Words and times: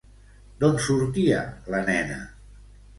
D'on 0.63 0.79
sortia 0.87 1.45
la 1.77 1.85
nena? 1.95 2.21